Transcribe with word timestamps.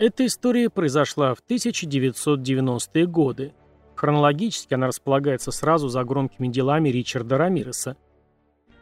Эта 0.00 0.24
история 0.24 0.70
произошла 0.70 1.34
в 1.34 1.42
1990-е 1.46 3.06
годы. 3.06 3.52
Хронологически 3.96 4.72
она 4.72 4.86
располагается 4.86 5.50
сразу 5.52 5.88
за 5.88 6.02
громкими 6.04 6.48
делами 6.48 6.88
Ричарда 6.88 7.36
Рамиреса. 7.36 7.98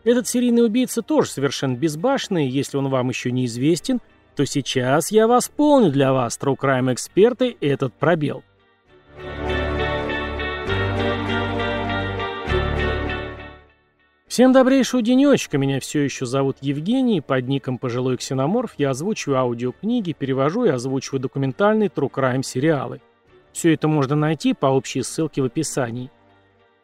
Этот 0.04 0.28
серийный 0.28 0.64
убийца 0.64 1.02
тоже 1.02 1.30
совершенно 1.30 1.74
безбашенный, 1.74 2.46
если 2.46 2.76
он 2.76 2.88
вам 2.88 3.08
еще 3.08 3.32
не 3.32 3.46
известен, 3.46 4.00
то 4.36 4.46
сейчас 4.46 5.10
я 5.10 5.26
восполню 5.26 5.90
для 5.90 6.12
вас, 6.12 6.38
True 6.40 6.56
Crime 6.56 6.92
эксперты, 6.92 7.56
этот 7.60 7.94
пробел. 7.94 8.44
Всем 14.38 14.52
добрейшего 14.52 15.02
денечка, 15.02 15.58
меня 15.58 15.80
все 15.80 16.00
еще 16.00 16.24
зовут 16.24 16.58
Евгений, 16.60 17.20
под 17.20 17.48
ником 17.48 17.76
Пожилой 17.76 18.16
Ксеноморф 18.18 18.74
я 18.78 18.90
озвучиваю 18.90 19.40
аудиокниги, 19.40 20.12
перевожу 20.12 20.64
и 20.64 20.68
озвучиваю 20.68 21.20
документальные 21.20 21.88
True 21.88 22.08
Crime 22.08 22.44
сериалы. 22.44 23.00
Все 23.52 23.74
это 23.74 23.88
можно 23.88 24.14
найти 24.14 24.54
по 24.54 24.66
общей 24.66 25.02
ссылке 25.02 25.42
в 25.42 25.46
описании. 25.46 26.12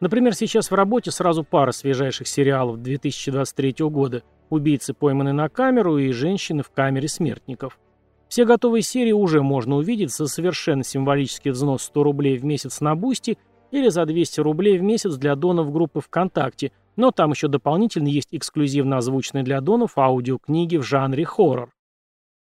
Например, 0.01 0.35
сейчас 0.35 0.69
в 0.69 0.73
работе 0.73 1.11
сразу 1.11 1.45
пара 1.45 1.71
свежайших 1.71 2.27
сериалов 2.27 2.81
2023 2.81 3.75
года 3.87 4.23
«Убийцы, 4.49 4.93
пойманы 4.93 5.31
на 5.31 5.47
камеру» 5.47 5.97
и 5.97 6.11
«Женщины 6.11 6.61
в 6.61 6.71
камере 6.71 7.07
смертников». 7.07 7.79
Все 8.27 8.43
готовые 8.43 8.81
серии 8.81 9.13
уже 9.13 9.41
можно 9.41 9.77
увидеть 9.77 10.11
за 10.11 10.27
совершенно 10.27 10.83
символический 10.83 11.51
взнос 11.51 11.83
100 11.83 12.03
рублей 12.03 12.37
в 12.37 12.43
месяц 12.43 12.81
на 12.81 12.95
Бусти 12.97 13.37
или 13.71 13.87
за 13.87 14.05
200 14.05 14.41
рублей 14.41 14.77
в 14.77 14.81
месяц 14.81 15.15
для 15.15 15.37
донов 15.37 15.71
группы 15.71 16.01
ВКонтакте– 16.01 16.73
но 16.95 17.11
там 17.11 17.31
еще 17.31 17.47
дополнительно 17.47 18.07
есть 18.07 18.29
эксклюзивно 18.31 18.97
озвученные 18.97 19.43
для 19.43 19.61
донов 19.61 19.97
аудиокниги 19.97 20.77
в 20.77 20.83
жанре 20.83 21.25
хоррор. 21.25 21.73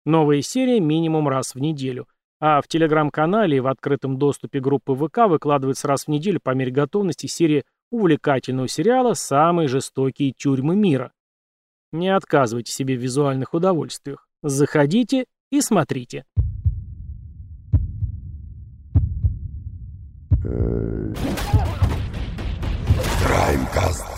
Новая 0.06 0.42
серия 0.42 0.80
минимум 0.80 1.28
раз 1.28 1.54
в 1.54 1.60
неделю. 1.60 2.08
А 2.40 2.62
в 2.62 2.68
телеграм-канале 2.68 3.58
и 3.58 3.60
в 3.60 3.68
открытом 3.68 4.18
доступе 4.18 4.60
группы 4.60 4.96
ВК 4.96 5.28
выкладывается 5.28 5.88
раз 5.88 6.06
в 6.06 6.08
неделю 6.08 6.40
по 6.42 6.52
мере 6.52 6.72
готовности 6.72 7.26
серия 7.26 7.64
увлекательного 7.92 8.68
сериала 8.68 9.16
«Самые 9.16 9.68
жестокие 9.68 10.34
тюрьмы 10.34 10.76
мира». 10.76 11.12
Не 11.92 12.10
отказывайте 12.10 12.72
себе 12.72 12.96
в 12.96 13.02
визуальных 13.02 13.54
удовольствиях. 13.54 14.28
Заходите 14.44 15.26
и 15.52 15.62
смотрите. 15.62 16.26
Краймкаст. 23.26 24.17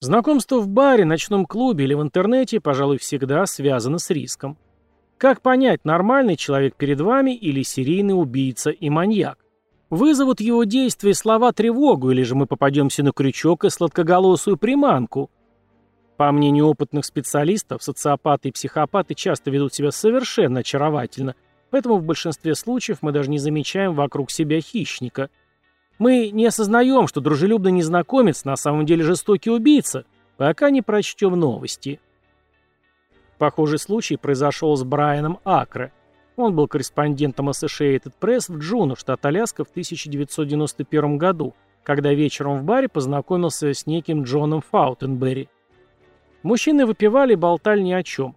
Знакомство 0.00 0.60
в 0.60 0.68
баре, 0.68 1.04
ночном 1.04 1.44
клубе 1.44 1.84
или 1.84 1.94
в 1.94 2.02
интернете, 2.02 2.60
пожалуй, 2.60 2.98
всегда 2.98 3.44
связано 3.46 3.98
с 3.98 4.10
риском. 4.10 4.56
Как 5.16 5.42
понять, 5.42 5.84
нормальный 5.84 6.36
человек 6.36 6.76
перед 6.76 7.00
вами 7.00 7.34
или 7.34 7.64
серийный 7.64 8.12
убийца 8.14 8.70
и 8.70 8.90
маньяк? 8.90 9.44
Вызовут 9.90 10.40
его 10.40 10.62
действия 10.62 11.14
слова 11.14 11.52
тревогу, 11.52 12.12
или 12.12 12.22
же 12.22 12.36
мы 12.36 12.46
попадемся 12.46 13.02
на 13.02 13.10
крючок 13.10 13.64
и 13.64 13.70
сладкоголосую 13.70 14.56
приманку? 14.56 15.32
По 16.16 16.30
мнению 16.30 16.66
опытных 16.66 17.04
специалистов, 17.04 17.82
социопаты 17.82 18.50
и 18.50 18.52
психопаты 18.52 19.14
часто 19.14 19.50
ведут 19.50 19.74
себя 19.74 19.90
совершенно 19.90 20.60
очаровательно, 20.60 21.34
поэтому 21.70 21.96
в 21.96 22.04
большинстве 22.04 22.54
случаев 22.54 22.98
мы 23.00 23.10
даже 23.10 23.30
не 23.30 23.38
замечаем 23.38 23.94
вокруг 23.94 24.30
себя 24.30 24.60
хищника– 24.60 25.28
мы 25.98 26.30
не 26.30 26.46
осознаем, 26.46 27.08
что 27.08 27.20
дружелюбный 27.20 27.72
незнакомец 27.72 28.44
на 28.44 28.56
самом 28.56 28.86
деле 28.86 29.04
жестокий 29.04 29.50
убийца, 29.50 30.04
пока 30.36 30.70
не 30.70 30.80
прочтем 30.80 31.38
новости. 31.38 32.00
Похожий 33.38 33.78
случай 33.78 34.16
произошел 34.16 34.76
с 34.76 34.84
Брайаном 34.84 35.40
Акре. 35.44 35.92
Он 36.36 36.54
был 36.54 36.68
корреспондентом 36.68 37.48
Associated 37.48 38.12
Press 38.20 38.44
в 38.48 38.58
Джуну, 38.58 38.94
штат 38.94 39.26
Аляска, 39.26 39.64
в 39.64 39.70
1991 39.70 41.18
году, 41.18 41.54
когда 41.82 42.12
вечером 42.14 42.58
в 42.58 42.64
баре 42.64 42.88
познакомился 42.88 43.74
с 43.74 43.86
неким 43.86 44.22
Джоном 44.22 44.62
Фаутенберри. 44.70 45.48
Мужчины 46.44 46.86
выпивали 46.86 47.32
и 47.32 47.36
болтали 47.36 47.80
ни 47.80 47.92
о 47.92 48.04
чем. 48.04 48.36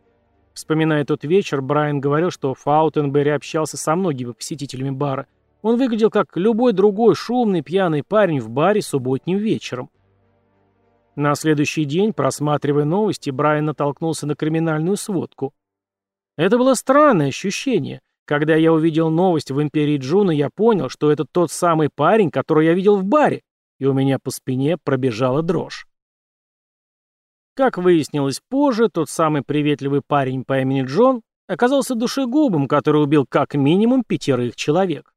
Вспоминая 0.54 1.06
тот 1.06 1.24
вечер, 1.24 1.62
Брайан 1.62 2.00
говорил, 2.00 2.32
что 2.32 2.56
Фаутенберри 2.56 3.30
общался 3.30 3.78
со 3.78 3.96
многими 3.96 4.32
посетителями 4.32 4.90
бара– 4.90 5.28
он 5.62 5.78
выглядел 5.78 6.10
как 6.10 6.36
любой 6.38 6.74
другой 6.74 7.16
шумный 7.16 7.62
пьяный 7.62 8.04
парень 8.04 8.40
в 8.40 8.50
баре 8.50 8.82
субботним 8.82 9.38
вечером. 9.38 9.90
На 11.16 11.36
следующий 11.36 11.86
день, 11.86 12.14
просматривая 12.14 12.86
новости, 12.86 13.30
Брайан 13.30 13.66
натолкнулся 13.66 14.26
на 14.26 14.36
криминальную 14.36 14.98
сводку. 14.98 15.54
Это 16.38 16.58
было 16.58 16.74
странное 16.74 17.28
ощущение. 17.28 18.02
Когда 18.26 18.56
я 18.56 18.72
увидел 18.72 19.10
новость 19.10 19.52
в 19.52 19.62
«Империи 19.62 19.98
Джуна», 19.98 20.32
я 20.32 20.50
понял, 20.50 20.90
что 20.90 21.12
это 21.12 21.26
тот 21.26 21.52
самый 21.52 21.90
парень, 21.94 22.32
которого 22.32 22.64
я 22.64 22.74
видел 22.74 22.96
в 22.96 23.04
баре, 23.04 23.42
и 23.78 23.86
у 23.86 23.94
меня 23.94 24.20
по 24.20 24.32
спине 24.32 24.78
пробежала 24.78 25.42
дрожь. 25.42 25.86
Как 27.56 27.78
выяснилось 27.78 28.40
позже, 28.48 28.88
тот 28.88 29.10
самый 29.10 29.42
приветливый 29.42 30.02
парень 30.06 30.46
по 30.46 30.62
имени 30.62 30.84
Джон 30.84 31.22
оказался 31.48 31.96
душегубом, 31.96 32.68
который 32.68 33.04
убил 33.04 33.26
как 33.28 33.56
минимум 33.56 34.04
пятерых 34.04 34.56
человек. 34.56 35.11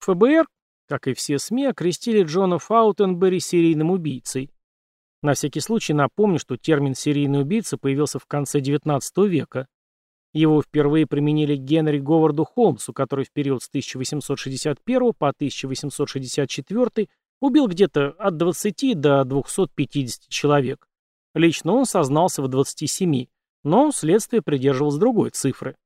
ФБР, 0.00 0.46
как 0.88 1.06
и 1.06 1.14
все 1.14 1.38
СМИ, 1.38 1.66
окрестили 1.66 2.22
Джона 2.22 2.58
Фаутенберри 2.58 3.40
серийным 3.40 3.90
убийцей. 3.90 4.50
На 5.22 5.34
всякий 5.34 5.60
случай 5.60 5.92
напомню, 5.92 6.38
что 6.38 6.56
термин 6.56 6.94
«серийный 6.94 7.42
убийца» 7.42 7.76
появился 7.76 8.18
в 8.18 8.26
конце 8.26 8.60
XIX 8.60 9.00
века. 9.26 9.66
Его 10.32 10.62
впервые 10.62 11.06
применили 11.06 11.56
Генри 11.56 11.98
Говарду 11.98 12.44
Холмсу, 12.44 12.92
который 12.92 13.24
в 13.24 13.32
период 13.32 13.62
с 13.62 13.68
1861 13.68 15.12
по 15.14 15.28
1864 15.28 17.08
убил 17.40 17.66
где-то 17.66 18.10
от 18.18 18.36
20 18.36 19.00
до 19.00 19.24
250 19.24 20.28
человек. 20.28 20.86
Лично 21.34 21.72
он 21.72 21.86
сознался 21.86 22.42
в 22.42 22.48
27, 22.48 23.26
но 23.64 23.90
следствие 23.90 24.42
придерживалось 24.42 24.96
другой 24.96 25.30
цифры. 25.30 25.76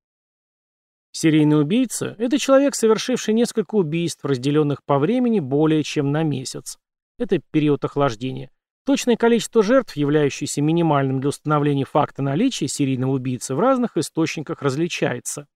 Серийный 1.14 1.60
убийца– 1.60 2.16
это 2.18 2.38
человек, 2.38 2.74
совершивший 2.74 3.34
несколько 3.34 3.74
убийств, 3.74 4.24
разделенных 4.24 4.82
по 4.82 4.98
времени 4.98 5.40
более 5.40 5.82
чем 5.82 6.10
на 6.10 6.22
месяц. 6.22 6.78
Это 7.18 7.38
период 7.50 7.84
охлаждения. 7.84 8.50
Точное 8.86 9.16
количество 9.16 9.62
жертв, 9.62 9.94
являющееся 9.94 10.62
минимальным 10.62 11.20
для 11.20 11.28
установления 11.28 11.84
факта 11.84 12.22
наличия 12.22 12.66
серийного 12.66 13.12
убийцы, 13.12 13.54
в 13.54 13.60
разных 13.60 13.98
источниках 13.98 14.62
различается. 14.62 15.46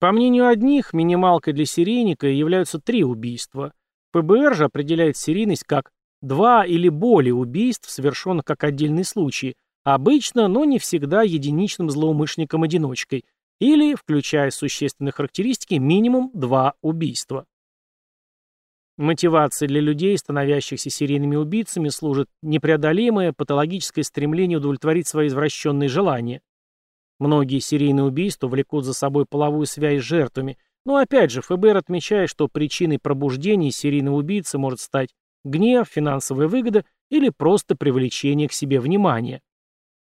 По 0.00 0.12
мнению 0.12 0.46
одних, 0.46 0.92
минималкой 0.92 1.54
для 1.54 1.64
серийника 1.64 2.26
являются 2.26 2.78
три 2.78 3.02
убийства. 3.02 3.72
ФБР 4.12 4.54
же 4.54 4.64
определяет 4.64 5.16
серийность 5.16 5.64
как 5.64 5.90
два 6.20 6.66
или 6.66 6.90
более 6.90 7.34
убийств, 7.34 7.88
совершенных 7.88 8.44
как 8.44 8.64
отдельные 8.64 9.04
случаи, 9.04 9.56
обычно, 9.82 10.46
но 10.46 10.66
не 10.66 10.78
всегда 10.78 11.22
единичным 11.22 11.88
злоумышленником-одиночкой– 11.88 13.24
или, 13.60 13.94
включая 13.94 14.50
существенные 14.50 15.12
характеристики, 15.12 15.74
минимум 15.74 16.30
два 16.34 16.74
убийства. 16.82 17.46
Мотивацией 18.96 19.68
для 19.68 19.80
людей, 19.80 20.18
становящихся 20.18 20.90
серийными 20.90 21.36
убийцами, 21.36 21.88
служит 21.88 22.28
непреодолимое 22.42 23.32
патологическое 23.32 24.04
стремление 24.04 24.58
удовлетворить 24.58 25.06
свои 25.06 25.28
извращенные 25.28 25.88
желания. 25.88 26.42
Многие 27.18 27.60
серийные 27.60 28.04
убийства 28.04 28.48
влекут 28.48 28.84
за 28.84 28.92
собой 28.92 29.26
половую 29.26 29.66
связь 29.66 30.02
с 30.02 30.06
жертвами, 30.06 30.58
но 30.84 30.96
опять 30.96 31.30
же 31.30 31.42
ФБР 31.42 31.76
отмечает, 31.76 32.30
что 32.30 32.48
причиной 32.48 32.98
пробуждения 32.98 33.70
серийного 33.70 34.16
убийцы 34.16 34.58
может 34.58 34.80
стать 34.80 35.10
гнев, 35.44 35.88
финансовая 35.88 36.48
выгода 36.48 36.84
или 37.10 37.30
просто 37.30 37.76
привлечение 37.76 38.48
к 38.48 38.52
себе 38.52 38.80
внимания. 38.80 39.42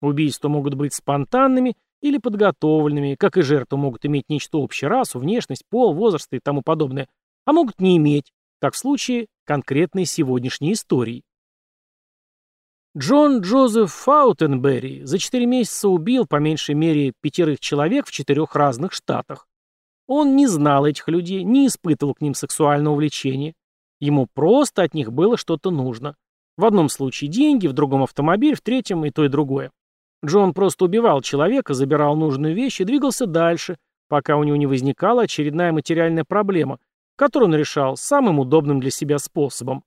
Убийства 0.01 0.49
могут 0.49 0.75
быть 0.75 0.95
спонтанными 0.95 1.77
или 2.01 2.19
подготовленными, 2.19 3.15
как 3.15 3.37
и 3.37 3.43
жертвы 3.43 3.79
могут 3.79 4.07
иметь 4.07 4.29
нечто 4.29 4.59
общее, 4.59 4.89
расу, 4.89 5.19
внешность, 5.19 5.65
пол, 5.69 5.95
возраст 5.95 6.29
и 6.33 6.41
тому 6.41 6.63
подобное, 6.63 7.09
а 7.45 7.53
могут 7.53 7.81
не 7.81 7.97
иметь, 7.97 8.33
как 8.61 8.75
в 8.75 8.79
случае 8.79 9.27
конкретной 9.45 10.05
сегодняшней 10.05 10.73
истории. 10.73 11.23
Джон 12.97 13.41
Джозеф 13.41 13.93
Фаутенберри 13.93 15.05
за 15.05 15.19
4 15.19 15.47
месяца 15.47 15.89
убил 15.89 16.27
по 16.27 16.37
меньшей 16.37 16.75
мере 16.75 17.13
пятерых 17.21 17.61
человек 17.61 18.07
в 18.07 18.11
четырех 18.11 18.57
разных 18.57 18.93
штатах. 18.93 19.47
Он 20.07 20.37
не 20.37 20.47
знал 20.47 20.87
этих 20.87 21.07
людей, 21.09 21.45
не 21.45 21.67
испытывал 21.67 22.15
к 22.15 22.21
ним 22.21 22.35
сексуального 22.35 22.95
влечения. 22.95 23.55
Ему 24.01 24.27
просто 24.27 24.83
от 24.83 24.95
них 24.95 25.13
было 25.13 25.37
что-то 25.37 25.71
нужно. 25.71 26.17
В 26.57 26.65
одном 26.65 26.89
случае 26.89 27.31
деньги, 27.31 27.67
в 27.67 27.73
другом 27.73 28.03
автомобиль, 28.03 28.57
в 28.57 28.63
третьем 28.63 29.05
и 29.05 29.11
то 29.11 29.25
и 29.25 29.29
другое. 29.29 29.71
Джон 30.25 30.53
просто 30.53 30.85
убивал 30.85 31.23
человека, 31.23 31.75
забирал 31.75 32.17
нужную 32.17 32.55
вещь 32.55 32.81
и 32.81 32.85
двигался 32.85 33.27
дальше, 33.27 33.79
пока 34.09 34.37
у 34.37 34.45
него 34.45 34.57
не 34.57 34.67
возникала 34.67 35.23
очередная 35.23 35.73
материальная 35.73 36.25
проблема, 36.25 36.79
которую 37.17 37.51
он 37.51 37.55
решал 37.55 37.97
самым 37.97 38.39
удобным 38.39 38.81
для 38.81 38.91
себя 38.91 39.19
способом. 39.19 39.85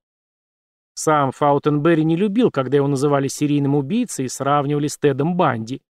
Сам 0.94 1.32
Фаутенберри 1.32 2.04
не 2.04 2.16
любил, 2.16 2.52
когда 2.52 2.78
его 2.78 2.88
называли 2.88 3.28
серийным 3.28 3.76
убийцей 3.76 4.26
и 4.26 4.30
сравнивали 4.30 4.88
с 4.88 4.98
Тедом 4.98 5.36
Банди. 5.36 5.82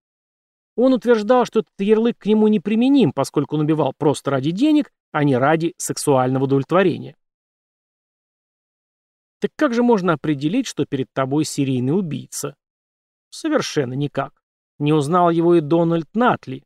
Он 0.75 0.93
утверждал, 0.93 1.45
что 1.45 1.59
этот 1.59 1.73
ярлык 1.79 2.17
к 2.17 2.25
нему 2.25 2.47
неприменим, 2.47 3.11
поскольку 3.11 3.55
он 3.55 3.61
убивал 3.61 3.93
просто 3.97 4.31
ради 4.31 4.51
денег, 4.51 4.91
а 5.11 5.23
не 5.23 5.35
ради 5.35 5.73
сексуального 5.77 6.45
удовлетворения. 6.45 7.15
Так 9.39 9.51
как 9.55 9.73
же 9.73 9.83
можно 9.83 10.13
определить, 10.13 10.67
что 10.67 10.85
перед 10.85 11.11
тобой 11.13 11.45
серийный 11.45 11.97
убийца? 11.97 12.55
Совершенно 13.31 13.93
никак. 13.93 14.33
Не 14.77 14.93
узнал 14.93 15.31
его 15.31 15.55
и 15.55 15.61
Дональд 15.61 16.07
Натли. 16.13 16.63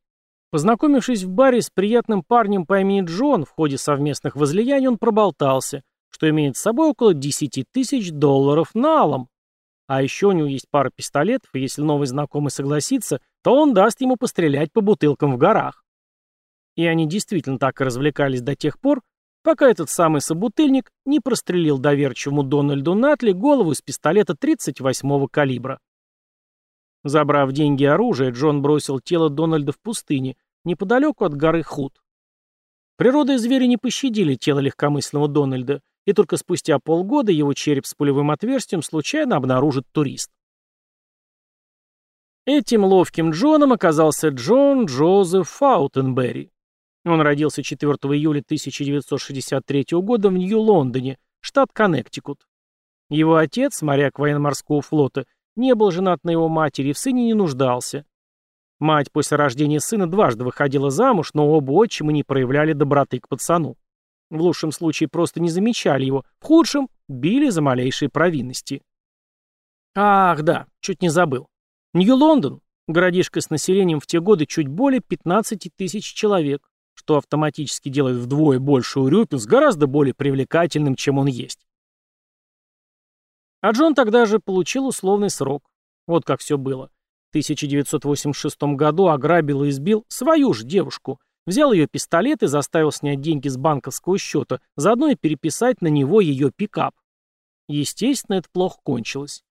Познакомившись 0.52 1.24
в 1.24 1.30
баре 1.30 1.62
с 1.62 1.70
приятным 1.70 2.24
парнем 2.24 2.66
по 2.66 2.80
имени 2.82 3.06
Джон, 3.06 3.46
в 3.46 3.52
ходе 3.52 3.78
совместных 3.78 4.36
возлияний 4.36 4.88
он 4.88 4.98
проболтался, 4.98 5.84
что 6.10 6.30
имеет 6.30 6.58
с 6.58 6.62
собой 6.62 6.90
около 6.90 7.14
10 7.14 7.66
тысяч 7.72 8.12
долларов 8.12 8.74
налом. 8.74 9.30
А 9.88 10.02
еще 10.02 10.28
у 10.28 10.32
него 10.32 10.48
есть 10.48 10.68
пара 10.72 10.90
пистолетов, 10.96 11.50
и 11.54 11.60
если 11.60 11.82
новый 11.82 12.08
знакомый 12.08 12.52
согласится, 12.52 13.22
то 13.44 13.54
он 13.54 13.74
даст 13.74 14.02
ему 14.02 14.16
пострелять 14.16 14.72
по 14.72 14.82
бутылкам 14.82 15.34
в 15.34 15.38
горах. 15.38 15.84
И 16.76 16.86
они 16.86 17.08
действительно 17.08 17.60
так 17.60 17.80
и 17.80 17.84
развлекались 17.84 18.42
до 18.42 18.56
тех 18.56 18.80
пор, 18.80 19.02
пока 19.44 19.70
этот 19.70 19.90
самый 19.90 20.22
собутыльник 20.22 20.90
не 21.06 21.20
прострелил 21.20 21.78
доверчивому 21.78 22.44
Дональду 22.44 22.96
Натли 22.96 23.32
голову 23.32 23.74
из 23.74 23.82
пистолета 23.82 24.34
38-го 24.34 25.28
калибра. 25.28 25.80
Забрав 27.06 27.52
деньги 27.52 27.84
и 27.84 27.86
оружие, 27.86 28.32
Джон 28.32 28.64
бросил 28.64 29.00
тело 29.00 29.30
Дональда 29.30 29.72
в 29.72 29.80
пустыне, 29.80 30.38
неподалеку 30.64 31.24
от 31.24 31.36
горы 31.36 31.62
Худ. 31.62 32.02
Природа 32.98 33.34
и 33.34 33.38
звери 33.38 33.66
не 33.66 33.78
пощадили 33.78 34.34
тело 34.34 34.58
легкомысленного 34.58 35.28
Дональда, 35.28 35.84
и 36.06 36.14
только 36.14 36.36
спустя 36.38 36.80
полгода 36.80 37.32
его 37.32 37.54
череп 37.54 37.86
с 37.86 37.94
пулевым 37.94 38.32
отверстием 38.32 38.82
случайно 38.82 39.36
обнаружит 39.36 39.86
турист. 39.92 40.32
Этим 42.48 42.84
ловким 42.84 43.30
Джоном 43.30 43.72
оказался 43.72 44.30
Джон 44.30 44.86
Джозеф 44.86 45.48
Фаутенберри. 45.48 46.52
Он 47.06 47.22
родился 47.22 47.62
4 47.62 47.92
июля 48.16 48.40
1963 48.40 49.86
года 49.92 50.30
в 50.30 50.34
Нью-Лондоне, 50.34 51.20
штат 51.40 51.70
Коннектикут. 51.72 52.48
Его 53.10 53.36
отец, 53.36 53.84
моряк 53.84 54.18
военно-морского 54.18 54.82
флота, 54.82 55.28
не 55.56 55.76
был 55.76 55.92
женат 55.92 56.24
на 56.24 56.32
его 56.32 56.50
матери 56.50 56.90
и 56.90 56.94
в 56.94 56.98
сыне 56.98 57.26
не 57.26 57.34
нуждался. 57.34 58.06
Мать 58.80 59.12
после 59.12 59.38
рождения 59.38 59.80
сына 59.80 60.10
дважды 60.10 60.44
выходила 60.44 60.90
замуж, 60.90 61.32
но 61.34 61.50
оба 61.50 61.72
отчима 61.72 62.12
не 62.12 62.24
проявляли 62.24 62.74
доброты 62.74 63.20
к 63.20 63.28
пацану. 63.28 63.78
В 64.30 64.42
лучшем 64.42 64.72
случае 64.72 65.08
просто 65.08 65.40
не 65.40 65.50
замечали 65.50 66.06
его, 66.06 66.26
в 66.40 66.46
худшем– 66.46 66.90
били 67.08 67.50
за 67.50 67.62
малейшие 67.62 68.10
провинности. 68.10 68.82
Ах, 69.96 70.42
да, 70.42 70.68
чуть 70.82 71.02
не 71.02 71.10
забыл. 71.10 71.48
Нью-Лондон– 71.94 72.62
городишко 72.88 73.40
с 73.40 73.50
населением 73.50 74.00
в 74.00 74.08
те 74.08 74.20
годы 74.20 74.46
чуть 74.46 74.68
более 74.68 75.00
15 75.00 75.70
тысяч 75.78 76.14
человек, 76.14 76.68
что 76.96 77.18
автоматически 77.18 77.90
делает 77.90 78.18
вдвое 78.18 78.60
больше 78.60 79.00
Урюпинск 79.00 79.48
гораздо 79.48 79.88
более 79.88 80.14
привлекательным, 80.14 80.96
чем 80.96 81.18
он 81.18 81.28
есть. 81.28 81.65
А 83.66 83.72
Джон 83.72 83.96
тогда 83.96 84.28
же 84.28 84.38
получил 84.38 84.86
условный 84.86 85.32
срок. 85.32 85.64
Вот 86.06 86.24
как 86.24 86.40
все 86.40 86.56
было. 86.56 86.92
В 87.26 87.30
1986 87.32 88.62
году 88.76 89.08
ограбил 89.08 89.64
и 89.64 89.70
избил 89.70 90.06
свою 90.08 90.54
же 90.54 90.64
девушку, 90.64 91.20
взял 91.48 91.74
ее 91.74 91.88
пистолет 91.88 92.44
и 92.44 92.48
заставил 92.48 92.92
снять 92.92 93.22
деньги 93.22 93.48
с 93.48 93.58
банковского 93.58 94.20
счета, 94.20 94.62
заодно 94.76 95.08
и 95.08 95.16
переписать 95.16 95.82
на 95.82 95.88
него 95.88 96.22
ее 96.22 96.52
пикап. 96.56 96.94
Естественно, 97.68 98.36
это 98.36 98.48
плохо 98.54 98.78
кончилось. 98.84 99.44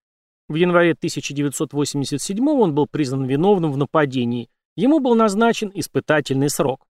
В 0.48 0.54
январе 0.54 0.92
1987 0.92 2.48
он 2.50 2.72
был 2.72 2.86
признан 2.86 3.24
виновным 3.24 3.72
в 3.72 3.76
нападении. 3.76 4.48
Ему 4.76 5.00
был 5.00 5.16
назначен 5.16 5.72
испытательный 5.74 6.50
срок. 6.50 6.86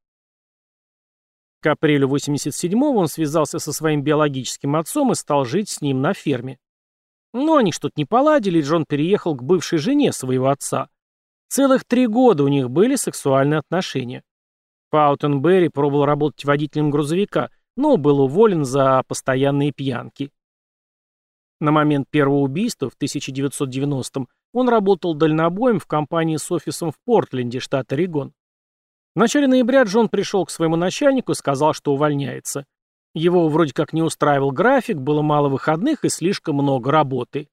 К 1.63 1.69
апрелю 1.69 2.07
87-го 2.07 2.99
он 2.99 3.09
связался 3.09 3.59
со 3.61 3.73
своим 3.73 4.03
биологическим 4.03 4.77
отцом 4.77 5.13
и 5.13 5.15
стал 5.15 5.47
жить 5.47 5.71
с 5.71 5.81
ним 5.81 6.03
на 6.03 6.13
ферме. 6.13 6.59
Но 7.35 7.57
они 7.57 7.73
что-то 7.73 7.95
не 7.97 8.05
поладили, 8.05 8.61
и 8.61 8.63
Джон 8.63 8.87
переехал 8.89 9.35
к 9.35 9.43
бывшей 9.43 9.79
жене 9.79 10.13
своего 10.13 10.49
отца. 10.49 10.89
Целых 11.49 11.85
три 11.85 12.07
года 12.07 12.45
у 12.45 12.49
них 12.49 12.71
были 12.71 12.95
сексуальные 12.95 13.59
отношения. 13.59 14.23
Паутенберри 14.91 15.69
пробовал 15.69 16.07
работать 16.07 16.45
водителем 16.45 16.91
грузовика, 16.91 17.51
но 17.77 17.97
был 17.97 18.21
уволен 18.21 18.65
за 18.65 19.03
постоянные 19.09 19.73
пьянки. 19.73 20.31
На 21.61 21.73
момент 21.73 22.09
первого 22.09 22.39
убийства 22.39 22.89
в 22.89 22.97
1990-м 22.97 24.29
он 24.53 24.69
работал 24.69 25.15
дальнобоем 25.15 25.81
в 25.81 25.87
компании 25.87 26.37
с 26.37 26.53
офисом 26.53 26.93
в 26.93 26.97
Портленде, 27.05 27.59
штат 27.59 27.93
Орегон. 27.93 28.33
В 29.17 29.19
начале 29.19 29.49
ноября 29.49 29.83
Джон 29.83 30.09
пришел 30.09 30.45
к 30.45 30.51
своему 30.51 30.77
начальнику 30.77 31.33
и 31.33 31.37
сказал, 31.37 31.73
что 31.73 31.95
увольняется. 31.95 32.65
Его 33.15 33.49
вроде 33.49 33.73
как 33.73 33.93
не 33.93 34.03
устраивал 34.03 34.51
график, 34.51 34.97
было 34.97 35.23
мало 35.23 35.49
выходных 35.49 36.05
и 36.05 36.09
слишком 36.09 36.57
много 36.57 36.91
работы. 36.91 37.49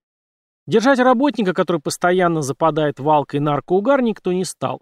Держать 0.66 1.00
работника, 1.00 1.54
который 1.54 1.82
постоянно 1.82 2.42
западает 2.42 3.00
валкой 3.00 3.40
наркоугар, 3.40 4.02
никто 4.02 4.34
не 4.34 4.44
стал. 4.44 4.82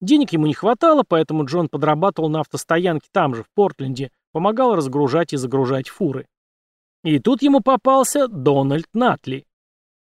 Денег 0.00 0.32
ему 0.32 0.46
не 0.46 0.54
хватало, 0.54 1.04
поэтому 1.06 1.44
Джон 1.44 1.68
подрабатывал 1.68 2.28
на 2.28 2.40
автостоянке 2.40 3.08
там 3.12 3.34
же, 3.34 3.42
в 3.42 3.46
Портленде, 3.54 4.10
помогал 4.32 4.74
разгружать 4.74 5.32
и 5.32 5.36
загружать 5.36 5.88
фуры. 5.88 6.26
И 7.04 7.18
тут 7.18 7.42
ему 7.42 7.60
попался 7.60 8.28
Дональд 8.28 8.88
Натли. 8.94 9.46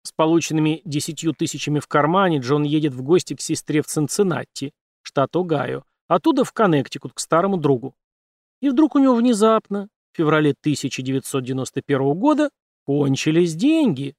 С 0.02 0.12
полученными 0.12 0.82
десятью 0.84 1.34
тысячами 1.34 1.78
в 1.78 1.88
кармане 1.88 2.38
Джон 2.38 2.62
едет 2.64 2.94
в 2.94 3.02
гости 3.02 3.34
к 3.34 3.40
сестре 3.40 3.82
в 3.82 3.86
Цинциннати, 3.86 4.72
штат 5.02 5.34
Огайо, 5.34 5.84
оттуда 6.06 6.44
в 6.44 6.52
Коннектикут 6.52 7.12
к 7.12 7.20
старому 7.20 7.56
другу. 7.56 7.94
И 8.66 8.68
вдруг 8.68 8.96
у 8.96 8.98
него 8.98 9.14
внезапно, 9.14 9.88
в 10.12 10.16
феврале 10.16 10.50
1991 10.50 12.14
года, 12.14 12.50
кончились 12.84 13.54
деньги. 13.54 14.16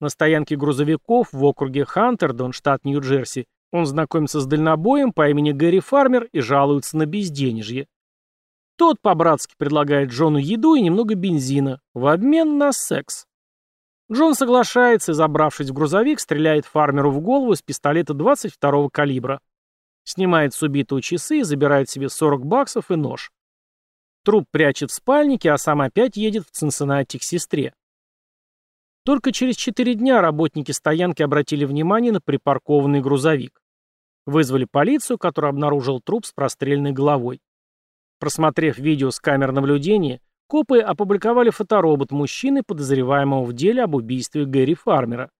На 0.00 0.08
стоянке 0.08 0.56
грузовиков 0.56 1.28
в 1.30 1.44
округе 1.44 1.84
Хантердон, 1.84 2.50
штат 2.50 2.84
Нью-Джерси, 2.84 3.46
он 3.70 3.86
знакомится 3.86 4.40
с 4.40 4.46
дальнобоем 4.46 5.12
по 5.12 5.30
имени 5.30 5.52
Гэри 5.52 5.78
Фармер 5.78 6.24
и 6.32 6.40
жалуется 6.40 6.96
на 6.96 7.06
безденежье. 7.06 7.86
Тот 8.76 9.00
по-братски 9.00 9.54
предлагает 9.56 10.10
Джону 10.10 10.38
еду 10.38 10.74
и 10.74 10.80
немного 10.80 11.14
бензина 11.14 11.80
в 11.94 12.08
обмен 12.08 12.58
на 12.58 12.72
секс. 12.72 13.24
Джон 14.10 14.34
соглашается 14.34 15.12
и, 15.12 15.14
забравшись 15.14 15.70
в 15.70 15.74
грузовик, 15.74 16.18
стреляет 16.18 16.66
фармеру 16.66 17.12
в 17.12 17.20
голову 17.20 17.52
из 17.52 17.62
пистолета 17.62 18.14
22-го 18.14 18.88
калибра. 18.88 19.40
Снимает 20.08 20.54
с 20.54 20.62
убитого 20.62 21.02
часы 21.02 21.40
и 21.40 21.42
забирает 21.42 21.90
себе 21.90 22.08
40 22.08 22.46
баксов 22.46 22.90
и 22.90 22.96
нож. 22.96 23.30
Труп 24.24 24.46
прячет 24.50 24.90
в 24.90 24.94
спальнике, 24.94 25.52
а 25.52 25.58
сам 25.58 25.82
опять 25.82 26.16
едет 26.16 26.46
в 26.46 26.50
Цинциннати 26.50 27.18
к 27.18 27.22
сестре. 27.22 27.74
Только 29.04 29.32
через 29.32 29.56
4 29.56 29.94
дня 29.96 30.22
работники 30.22 30.72
стоянки 30.72 31.22
обратили 31.22 31.66
внимание 31.66 32.10
на 32.10 32.22
припаркованный 32.22 33.02
грузовик. 33.02 33.60
Вызвали 34.24 34.64
полицию, 34.64 35.18
которая 35.18 35.52
обнаружил 35.52 36.00
труп 36.00 36.24
с 36.24 36.32
простреленной 36.32 36.92
головой. 36.92 37.42
Просмотрев 38.18 38.78
видео 38.78 39.10
с 39.10 39.20
камер 39.20 39.52
наблюдения, 39.52 40.22
копы 40.46 40.78
опубликовали 40.78 41.50
фоторобот 41.50 42.12
мужчины, 42.12 42.62
подозреваемого 42.62 43.44
в 43.44 43.52
деле 43.52 43.82
об 43.82 43.94
убийстве 43.94 44.46
Гэри 44.46 44.72
Фармера. 44.72 45.30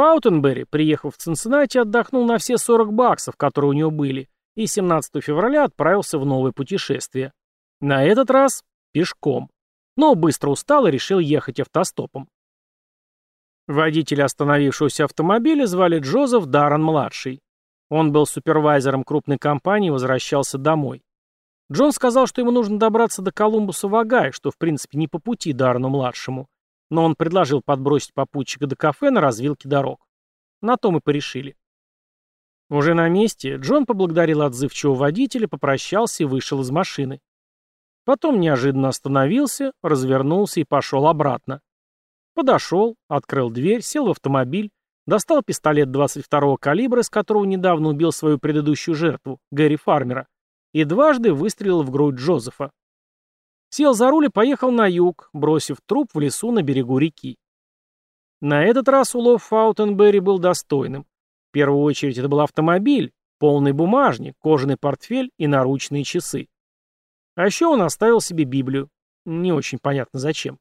Паутенберри, 0.00 0.64
приехав 0.64 1.12
в 1.14 1.18
Цинциннати, 1.18 1.76
отдохнул 1.76 2.24
на 2.24 2.38
все 2.38 2.56
40 2.56 2.90
баксов, 2.90 3.36
которые 3.36 3.68
у 3.68 3.74
него 3.74 3.90
были, 3.90 4.30
и 4.56 4.66
17 4.66 5.22
февраля 5.22 5.64
отправился 5.64 6.18
в 6.18 6.24
новое 6.24 6.52
путешествие. 6.52 7.34
На 7.82 8.02
этот 8.02 8.30
раз 8.30 8.64
пешком. 8.92 9.50
Но 9.98 10.14
быстро 10.14 10.48
устал 10.48 10.86
и 10.86 10.90
решил 10.90 11.18
ехать 11.18 11.60
автостопом. 11.60 12.30
Водителя 13.68 14.24
остановившегося 14.24 15.04
автомобиля 15.04 15.66
звали 15.66 15.98
Джозеф 15.98 16.46
Даррен-младший. 16.46 17.40
Он 17.90 18.10
был 18.10 18.24
супервайзером 18.24 19.04
крупной 19.04 19.36
компании 19.36 19.88
и 19.88 19.90
возвращался 19.90 20.56
домой. 20.56 21.02
Джон 21.70 21.92
сказал, 21.92 22.26
что 22.26 22.40
ему 22.40 22.52
нужно 22.52 22.78
добраться 22.78 23.20
до 23.20 23.32
Колумбуса 23.32 23.86
в 23.86 23.94
Огайо, 23.94 24.32
что 24.32 24.50
в 24.50 24.56
принципе 24.56 24.96
не 24.96 25.08
по 25.08 25.18
пути 25.18 25.52
Даррену-младшему 25.52 26.48
но 26.90 27.04
он 27.04 27.14
предложил 27.14 27.62
подбросить 27.62 28.12
попутчика 28.12 28.66
до 28.66 28.76
кафе 28.76 29.10
на 29.10 29.20
развилке 29.20 29.68
дорог. 29.68 30.06
На 30.60 30.76
то 30.76 30.90
мы 30.90 31.00
порешили. 31.00 31.56
Уже 32.68 32.94
на 32.94 33.08
месте 33.08 33.56
Джон 33.56 33.86
поблагодарил 33.86 34.42
отзывчивого 34.42 34.96
водителя, 34.96 35.48
попрощался 35.48 36.22
и 36.22 36.26
вышел 36.26 36.60
из 36.60 36.70
машины. 36.70 37.20
Потом 38.04 38.40
неожиданно 38.40 38.88
остановился, 38.88 39.72
развернулся 39.82 40.60
и 40.60 40.64
пошел 40.64 41.06
обратно. 41.06 41.60
Подошел, 42.34 42.96
открыл 43.08 43.50
дверь, 43.50 43.82
сел 43.82 44.06
в 44.06 44.10
автомобиль, 44.10 44.70
достал 45.06 45.42
пистолет 45.42 45.88
22-го 45.88 46.56
калибра, 46.56 47.00
из 47.00 47.10
которого 47.10 47.44
недавно 47.44 47.88
убил 47.88 48.12
свою 48.12 48.38
предыдущую 48.38 48.94
жертву, 48.94 49.40
Гэри 49.50 49.76
Фармера, 49.76 50.28
и 50.72 50.84
дважды 50.84 51.32
выстрелил 51.32 51.82
в 51.82 51.90
грудь 51.90 52.14
Джозефа. 52.16 52.70
Сел 53.70 53.94
за 53.94 54.10
руль 54.10 54.26
и 54.26 54.30
поехал 54.30 54.72
на 54.72 54.86
юг, 54.86 55.30
бросив 55.32 55.78
труп 55.86 56.10
в 56.12 56.18
лесу 56.18 56.50
на 56.50 56.62
берегу 56.62 56.98
реки. 56.98 57.38
На 58.40 58.64
этот 58.64 58.88
раз 58.88 59.14
улов 59.14 59.44
Фаутенберри 59.44 60.18
был 60.18 60.38
достойным. 60.38 61.04
В 61.48 61.52
первую 61.52 61.82
очередь 61.82 62.18
это 62.18 62.28
был 62.28 62.40
автомобиль, 62.40 63.12
полный 63.38 63.72
бумажник, 63.72 64.34
кожаный 64.40 64.76
портфель 64.76 65.30
и 65.38 65.46
наручные 65.46 66.02
часы. 66.02 66.48
А 67.36 67.46
еще 67.46 67.66
он 67.66 67.82
оставил 67.82 68.20
себе 68.20 68.44
Библию. 68.44 68.90
Не 69.24 69.52
очень 69.52 69.78
понятно 69.78 70.18
зачем. 70.18 70.58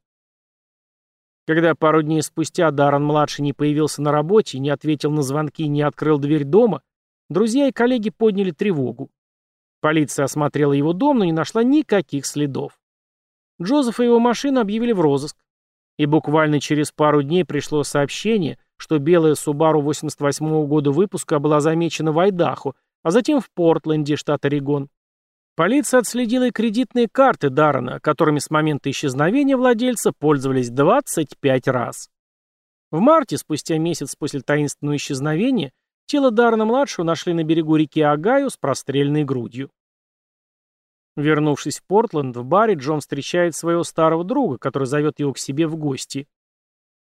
Когда 1.47 1.73
пару 1.73 2.03
дней 2.03 2.21
спустя 2.21 2.69
Даррен-младший 2.69 3.41
не 3.41 3.53
появился 3.53 4.03
на 4.03 4.11
работе, 4.11 4.59
не 4.59 4.69
ответил 4.69 5.09
на 5.09 5.23
звонки, 5.23 5.67
не 5.67 5.81
открыл 5.81 6.19
дверь 6.19 6.43
дома, 6.43 6.83
друзья 7.27 7.67
и 7.67 7.71
коллеги 7.71 8.11
подняли 8.11 8.51
тревогу. 8.51 9.09
Полиция 9.81 10.25
осмотрела 10.25 10.73
его 10.73 10.93
дом, 10.93 11.19
но 11.19 11.25
не 11.25 11.31
нашла 11.31 11.63
никаких 11.63 12.27
следов. 12.27 12.78
Джозефа 13.61 14.03
и 14.03 14.05
его 14.05 14.19
машину 14.19 14.61
объявили 14.61 14.91
в 14.91 15.01
розыск. 15.01 15.35
И 15.97 16.05
буквально 16.05 16.59
через 16.59 16.91
пару 16.91 17.21
дней 17.23 17.43
пришло 17.43 17.83
сообщение, 17.83 18.57
что 18.77 18.99
белая 18.99 19.33
Subaru 19.33 19.81
88 19.81 20.45
-го 20.45 20.65
года 20.65 20.91
выпуска 20.91 21.39
была 21.39 21.59
замечена 21.59 22.11
в 22.11 22.19
Айдахо, 22.19 22.75
а 23.03 23.11
затем 23.11 23.41
в 23.41 23.49
Портленде, 23.51 24.15
штат 24.15 24.45
Орегон. 24.45 24.89
Полиция 25.55 25.99
отследила 25.99 26.47
и 26.47 26.51
кредитные 26.51 27.09
карты 27.11 27.49
Даррена, 27.49 27.99
которыми 27.99 28.39
с 28.39 28.49
момента 28.49 28.89
исчезновения 28.89 29.57
владельца 29.57 30.13
пользовались 30.17 30.69
25 30.69 31.67
раз. 31.67 32.09
В 32.91 32.99
марте, 33.01 33.37
спустя 33.37 33.77
месяц 33.77 34.15
после 34.15 34.39
таинственного 34.39 34.95
исчезновения, 34.95 35.73
тело 36.05 36.31
Даррена-младшего 36.31 37.03
нашли 37.03 37.33
на 37.33 37.43
берегу 37.43 37.75
реки 37.75 38.01
Агаю 38.01 38.49
с 38.49 38.55
простреленной 38.55 39.25
грудью. 39.25 39.69
Вернувшись 41.19 41.79
в 41.79 41.83
Портленд, 41.83 42.37
в 42.37 42.45
баре 42.45 42.75
Джон 42.75 43.01
встречает 43.01 43.53
своего 43.53 43.83
старого 43.83 44.23
друга, 44.23 44.57
который 44.57 44.85
зовет 44.85 45.19
его 45.19 45.33
к 45.33 45.37
себе 45.37 45.67
в 45.67 45.75
гости. 45.75 46.27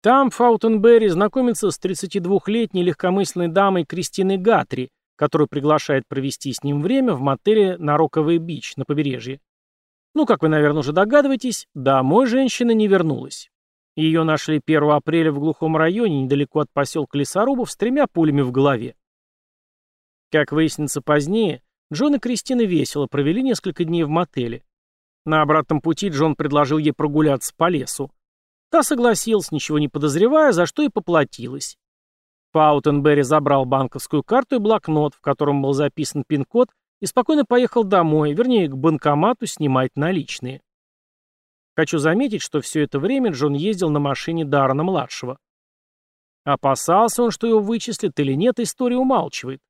Там 0.02 0.30
Фаутенберри 0.30 1.08
знакомится 1.08 1.70
с 1.70 1.78
32-летней 1.80 2.82
легкомысленной 2.82 3.46
дамой 3.46 3.84
Кристиной 3.84 4.37
Гатри, 4.37 4.90
которую 5.16 5.46
приглашает 5.46 6.02
провести 6.08 6.52
с 6.52 6.64
ним 6.64 6.82
время 6.82 7.14
в 7.14 7.20
мотеле 7.20 7.76
на 7.78 7.96
Рокавей-Бич 7.97 8.76
на 8.76 8.84
побережье. 8.84 9.40
Ну, 10.14 10.26
как 10.26 10.42
вы, 10.42 10.48
наверное, 10.48 10.80
уже 10.80 10.92
догадываетесь, 10.92 11.68
домой 11.75 12.26
женщина 12.26 12.72
не 12.72 12.88
вернулась. 12.88 13.50
Ее 13.94 14.25
нашли 14.25 14.60
1 14.64 14.82
апреля 14.90 15.30
в 15.30 15.38
глухом 15.38 15.76
районе, 15.76 16.22
недалеко 16.22 16.60
от 16.60 16.72
поселка 16.72 17.18
лесорубов, 17.18 17.70
с 17.70 17.76
тремя 17.76 18.08
пулями 18.08 18.40
в 18.40 18.50
голове. 18.50 18.96
Как 20.32 20.50
выяснится 20.50 21.02
позднее, 21.02 21.62
Джон 21.92 22.16
и 22.16 22.18
Кристина 22.18 22.62
весело 22.62 23.07
провели 23.07 23.42
несколько 23.42 23.85
дней 23.85 24.04
в 24.04 24.09
мотеле. 24.09 24.62
На 25.25 25.42
обратном 25.42 25.80
пути 25.80 26.09
Джон 26.09 26.37
предложил 26.37 26.78
ей 26.78 26.92
прогуляться 26.92 27.52
по 27.57 27.68
лесу. 27.68 28.11
Та 28.71 28.83
согласилась, 28.83 29.50
ничего 29.50 29.78
не 29.78 29.88
подозревая, 29.88 30.52
за 30.52 30.66
что 30.66 30.83
и 30.83 30.88
поплатилась. 30.88 31.78
Паутенберри 32.52 33.23
забрал 33.23 33.64
банковскую 33.64 34.23
карту 34.23 34.57
и 34.57 34.59
блокнот, 34.59 35.14
в 35.14 35.21
котором 35.21 35.62
был 35.62 35.73
записан 35.73 36.25
пин-код, 36.26 36.71
и 37.00 37.07
спокойно 37.07 37.45
поехал 37.45 37.85
домой, 37.85 38.33
вернее, 38.33 38.68
к 38.68 38.76
банкомату 38.76 39.47
снимать 39.47 39.90
наличные. 39.97 40.62
Хочу 41.76 41.99
заметить, 41.99 42.42
что 42.42 42.61
все 42.61 42.83
это 42.83 42.99
время 42.99 43.30
Джон 43.30 43.54
ездил 43.54 43.88
на 43.90 44.00
машине 44.00 44.45
Даррена-младшего. 44.45 45.38
Опасался 46.45 47.23
он, 47.23 47.30
что 47.30 47.47
его 47.47 47.61
вычислят 47.61 48.18
или 48.18 48.33
нет, 48.33 48.59
история 48.59 48.97
умалчивает. 48.97 49.61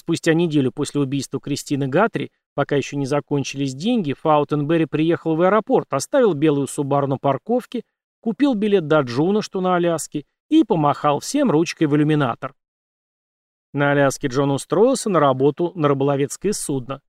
Спустя 0.00 0.32
неделю 0.32 0.72
после 0.72 1.02
убийства 1.02 1.40
Кристины 1.40 1.86
Гатри, 1.86 2.32
пока 2.54 2.74
еще 2.74 2.96
не 2.96 3.04
закончились 3.04 3.74
деньги, 3.74 4.14
Фаутенберри 4.14 4.86
приехал 4.86 5.36
в 5.36 5.42
аэропорт, 5.42 5.92
оставил 5.92 6.32
белую 6.32 6.68
Субару 6.68 7.06
на 7.06 7.18
парковке, 7.18 7.82
купил 8.20 8.54
билет 8.54 8.86
до 8.86 9.00
Джуна, 9.00 9.42
что 9.42 9.60
на 9.60 9.76
Аляске, 9.76 10.24
и 10.48 10.64
помахал 10.64 11.20
всем 11.20 11.50
ручкой 11.50 11.86
в 11.86 11.94
иллюминатор. 11.94 12.54
На 13.74 13.90
Аляске 13.90 14.28
Джон 14.28 14.52
устроился 14.52 15.10
на 15.10 15.20
работу 15.20 15.72
на 15.74 15.86
рыболовецкое 15.88 16.54
судно. 16.54 17.02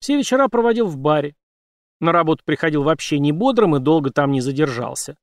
Все 0.00 0.16
вечера 0.16 0.48
проводил 0.48 0.88
в 0.88 0.96
баре. 0.96 1.36
На 2.00 2.10
работу 2.10 2.42
приходил 2.44 2.82
вообще 2.82 3.20
не 3.20 3.30
бодрым 3.30 3.76
и 3.76 3.78
долго 3.78 4.10
там 4.10 4.32
не 4.32 4.40
задержался. 4.40 5.16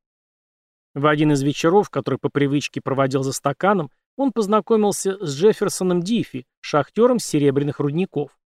В 0.96 1.06
один 1.06 1.34
из 1.34 1.44
вечеров, 1.44 1.90
который 1.90 2.18
по 2.18 2.30
привычке 2.30 2.80
проводил 2.80 3.24
за 3.24 3.34
стаканом, 3.34 3.92
он 4.18 4.32
познакомился 4.34 5.18
с 5.26 5.36
Джефферсоном 5.36 6.02
Диффи, 6.02 6.46
шахтером 6.60 7.20
серебряных 7.20 7.80
рудников. 7.80 8.38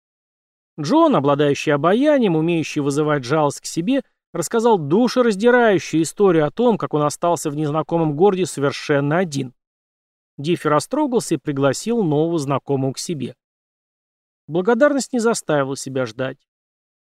Джон, 0.79 1.15
обладающий 1.15 1.73
обаянием, 1.73 2.35
умеющий 2.35 2.81
вызывать 2.81 3.23
жалость 3.23 3.61
к 3.61 3.65
себе, 3.65 4.03
рассказал 4.33 4.77
душераздирающую 4.77 6.03
историю 6.03 6.45
о 6.45 6.51
том, 6.51 6.77
как 6.77 6.93
он 6.93 7.03
остался 7.03 7.49
в 7.49 7.55
незнакомом 7.55 8.15
городе 8.15 8.45
совершенно 8.45 9.17
один. 9.17 9.53
Диффи 10.37 10.67
растрогался 10.67 11.35
и 11.35 11.37
пригласил 11.37 12.03
нового 12.03 12.37
знакомого 12.37 12.93
к 12.93 12.97
себе. 12.97 13.35
Благодарность 14.47 15.13
не 15.13 15.19
заставила 15.19 15.77
себя 15.77 16.05
ждать. 16.05 16.37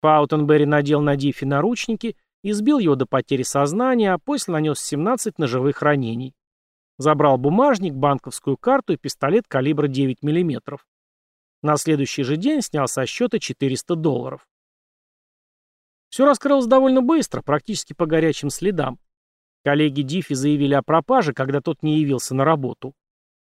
Паутенберри 0.00 0.66
надел 0.66 1.00
на 1.00 1.16
Диффи 1.16 1.44
наручники, 1.44 2.16
избил 2.42 2.78
его 2.78 2.94
до 2.94 3.06
потери 3.06 3.42
сознания, 3.42 4.12
а 4.12 4.18
после 4.18 4.52
нанес 4.52 4.78
17 4.78 5.38
ножевых 5.38 5.82
ранений. 5.82 6.34
Забрал 6.98 7.38
бумажник, 7.38 7.94
банковскую 7.94 8.56
карту 8.56 8.94
и 8.94 8.96
пистолет 8.96 9.46
калибра 9.46 9.86
9 9.86 10.22
мм. 10.22 10.78
На 11.62 11.76
следующий 11.76 12.24
же 12.24 12.36
день 12.36 12.60
снял 12.60 12.88
со 12.88 13.06
счета 13.06 13.38
400 13.38 13.94
долларов. 13.94 14.48
Все 16.08 16.24
раскрылось 16.24 16.66
довольно 16.66 17.00
быстро, 17.00 17.40
практически 17.42 17.92
по 17.92 18.06
горячим 18.06 18.50
следам. 18.50 18.98
Коллеги 19.64 20.02
Диффи 20.02 20.34
заявили 20.34 20.74
о 20.74 20.82
пропаже, 20.82 21.32
когда 21.34 21.60
тот 21.60 21.82
не 21.82 22.00
явился 22.00 22.34
на 22.34 22.44
работу. 22.44 22.94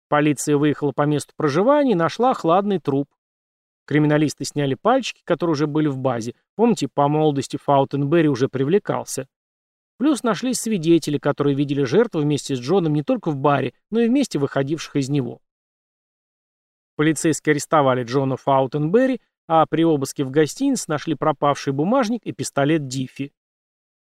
Полиция 0.09 0.57
выехала 0.57 0.91
по 0.91 1.03
месту 1.03 1.33
проживания 1.35 1.93
и 1.93 1.95
нашла 1.95 2.33
хладный 2.33 2.79
труп. 2.79 3.09
Криминалисты 3.85 4.45
сняли 4.45 4.75
пальчики, 4.75 5.21
которые 5.23 5.53
уже 5.53 5.65
были 5.65 5.87
в 5.87 5.97
базе. 5.97 6.35
Помните, 6.55 6.87
по 6.87 7.07
молодости 7.07 7.57
Фаутенберри 7.57 8.27
уже 8.27 8.47
привлекался. 8.47 9.27
Плюс 9.99 10.23
нашлись 10.23 10.59
свидетели, 10.59 11.19
которые 11.19 11.55
видели 11.55 11.83
жертву 11.83 12.21
вместе 12.21 12.55
с 12.55 12.59
Джоном 12.59 12.93
не 12.93 13.03
только 13.03 13.29
в 13.29 13.37
баре, 13.37 13.73
но 13.91 13.99
и 13.99 14.07
вместе 14.07 14.39
выходивших 14.39 14.95
из 14.95 15.09
него. 15.09 15.39
Полицейские 16.95 17.51
арестовали 17.51 18.03
Джона 18.03 18.35
Фаутенберри 18.35 19.21
а 19.51 19.65
при 19.65 19.83
обыске 19.83 20.23
в 20.23 20.29
гостинице 20.29 20.85
нашли 20.87 21.15
пропавший 21.15 21.73
бумажник 21.73 22.21
и 22.23 22.31
пистолет 22.31 22.87
Диффи. 22.87 23.33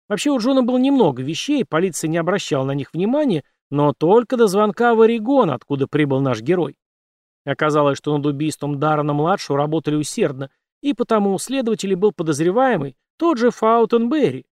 Вообще 0.08 0.30
у 0.30 0.38
Джона 0.38 0.64
было 0.64 0.78
немного 0.78 1.22
вещей, 1.22 1.64
полиция 1.64 2.08
не 2.08 2.16
обращала 2.16 2.64
на 2.64 2.72
них 2.72 2.92
внимания, 2.92 3.44
но 3.70 3.92
только 3.92 4.36
до 4.36 4.48
звонка 4.48 4.96
в 4.96 5.00
Орегон, 5.00 5.52
откуда 5.52 5.86
прибыл 5.86 6.20
наш 6.20 6.40
герой. 6.40 6.76
Оказалось, 7.46 7.98
что 7.98 8.16
над 8.16 8.26
убийством 8.26 8.80
Даррена-младшего 8.80 9.56
работали 9.56 9.94
усердно, 9.94 10.50
и 10.82 10.92
потому 10.92 11.32
у 11.32 11.38
следователей 11.38 11.94
был 11.94 12.10
подозреваемый 12.10 12.96
тот 13.16 13.38
же 13.38 13.52
Фаутенберри. 13.52 14.44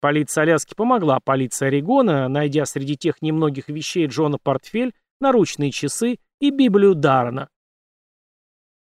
Полиция 0.00 0.42
Аляски 0.42 0.74
помогла 0.74 1.18
полиции 1.18 1.66
Орегона, 1.66 2.28
найдя 2.28 2.66
среди 2.66 2.96
тех 2.96 3.20
немногих 3.20 3.68
вещей 3.68 4.06
Джона 4.06 4.38
портфель, 4.38 4.94
наручные 5.20 5.72
часы 5.72 6.18
и 6.40 6.50
Библию 6.50 6.94
Даррена. 6.94 7.48